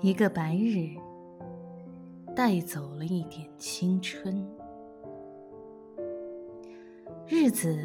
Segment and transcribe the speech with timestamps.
[0.00, 0.94] 一个白日，
[2.36, 4.48] 带走了一点青春。
[7.26, 7.76] 日子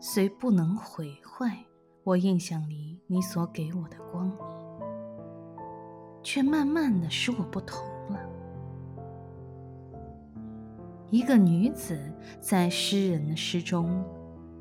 [0.00, 1.56] 虽不能毁坏
[2.02, 4.36] 我印象里你所给我的光明，
[6.24, 8.18] 却慢慢的使我不同了。
[11.08, 11.96] 一个女子
[12.40, 14.04] 在诗人的诗中，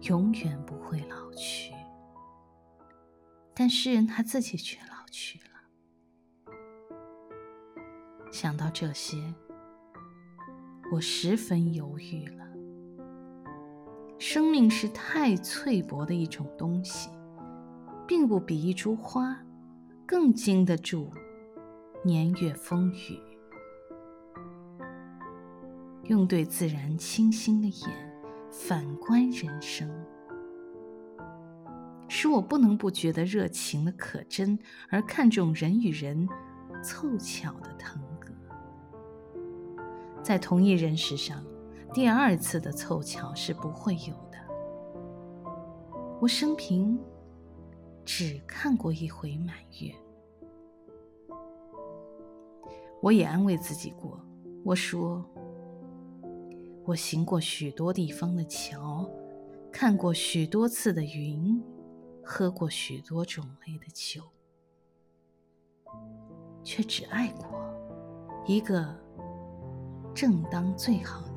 [0.01, 1.73] 永远不会老去，
[3.55, 5.45] 但诗人他自己却老去了。
[8.31, 9.17] 想到这些，
[10.91, 12.47] 我十分犹豫了。
[14.17, 17.09] 生命是太脆薄的一种东西，
[18.07, 19.37] 并不比一株花
[20.05, 21.11] 更经得住
[22.05, 23.19] 年月风雨。
[26.05, 27.89] 用对自然清新的眼
[28.49, 29.89] 反观人生，
[32.07, 34.57] 使我不能不觉得热情的可真，
[34.89, 36.27] 而看重人与人
[36.83, 38.01] 凑巧的疼。
[40.23, 41.43] 在同一人世上，
[41.93, 44.37] 第二次的凑巧是不会有的。
[46.21, 46.99] 我生平
[48.05, 49.91] 只看过一回满月。
[53.01, 54.19] 我也安慰自己过，
[54.63, 55.25] 我说：
[56.85, 59.09] 我行过许多地方的桥，
[59.71, 61.59] 看过许多次的云，
[62.23, 64.21] 喝过许多种类的酒，
[66.63, 67.49] 却只爱过
[68.45, 69.00] 一个。
[70.21, 71.30] 正当最好。